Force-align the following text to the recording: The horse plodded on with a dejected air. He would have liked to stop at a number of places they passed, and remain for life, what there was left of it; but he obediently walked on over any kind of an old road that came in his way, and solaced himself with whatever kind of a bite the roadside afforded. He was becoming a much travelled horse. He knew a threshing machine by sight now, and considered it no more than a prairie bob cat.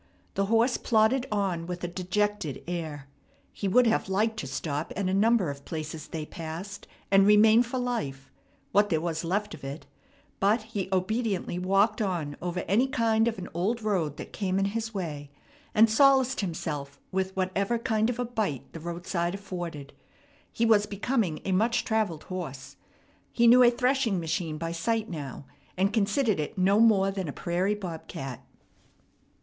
The 0.33 0.47
horse 0.47 0.77
plodded 0.77 1.27
on 1.31 1.67
with 1.67 1.83
a 1.83 1.87
dejected 1.87 2.63
air. 2.67 3.07
He 3.53 3.67
would 3.67 3.85
have 3.85 4.09
liked 4.09 4.37
to 4.37 4.47
stop 4.47 4.91
at 4.95 5.07
a 5.07 5.13
number 5.13 5.51
of 5.51 5.63
places 5.63 6.07
they 6.07 6.25
passed, 6.25 6.87
and 7.11 7.27
remain 7.27 7.61
for 7.61 7.77
life, 7.77 8.31
what 8.71 8.89
there 8.89 8.99
was 8.99 9.23
left 9.23 9.53
of 9.53 9.63
it; 9.63 9.85
but 10.39 10.63
he 10.63 10.89
obediently 10.91 11.59
walked 11.59 12.01
on 12.01 12.35
over 12.41 12.61
any 12.61 12.87
kind 12.87 13.27
of 13.27 13.37
an 13.37 13.47
old 13.53 13.83
road 13.83 14.17
that 14.17 14.33
came 14.33 14.57
in 14.57 14.65
his 14.73 14.91
way, 14.91 15.29
and 15.75 15.87
solaced 15.87 16.41
himself 16.41 16.99
with 17.11 17.35
whatever 17.35 17.77
kind 17.77 18.09
of 18.09 18.17
a 18.17 18.25
bite 18.25 18.73
the 18.73 18.79
roadside 18.79 19.35
afforded. 19.35 19.93
He 20.51 20.65
was 20.65 20.87
becoming 20.87 21.41
a 21.45 21.51
much 21.51 21.85
travelled 21.85 22.23
horse. 22.23 22.75
He 23.31 23.45
knew 23.45 23.61
a 23.61 23.69
threshing 23.69 24.19
machine 24.19 24.57
by 24.57 24.71
sight 24.71 25.09
now, 25.11 25.45
and 25.77 25.93
considered 25.93 26.39
it 26.39 26.57
no 26.57 26.79
more 26.79 27.11
than 27.11 27.27
a 27.27 27.31
prairie 27.33 27.75
bob 27.75 28.07
cat. 28.07 28.43